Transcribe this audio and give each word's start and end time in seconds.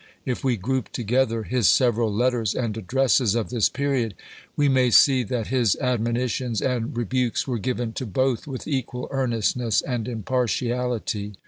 If 0.25 0.43
we 0.43 0.55
chap.viii. 0.55 0.63
group 0.63 0.91
together 0.93 1.43
his 1.43 1.69
several 1.69 2.11
letters 2.11 2.55
and 2.55 2.75
addresses 2.75 3.35
of 3.35 3.51
this 3.51 3.69
period, 3.69 4.15
we 4.55 4.67
may 4.67 4.89
see 4.89 5.21
that 5.25 5.49
his 5.53 5.75
admonitions 5.75 6.59
and 6.59 6.97
rebukes 6.97 7.47
were 7.47 7.59
given 7.59 7.93
to 7.93 8.07
both 8.07 8.47
with 8.47 8.67
equal 8.67 9.07
earnestness 9.11 9.83
and 9.83 10.07
impartiality. 10.07 11.33